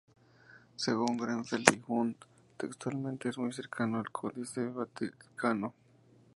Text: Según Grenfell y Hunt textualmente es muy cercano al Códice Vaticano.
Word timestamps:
Según 0.77 1.15
Grenfell 1.15 1.61
y 1.71 1.83
Hunt 1.85 2.17
textualmente 2.57 3.29
es 3.29 3.37
muy 3.37 3.53
cercano 3.53 3.99
al 3.99 4.09
Códice 4.09 4.65
Vaticano. 4.65 5.75